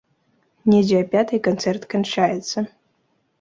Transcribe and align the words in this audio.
Недзе 0.71 1.01
а 1.01 1.07
пятай 1.11 1.41
канцэрт 1.49 1.87
канчаецца. 1.93 2.65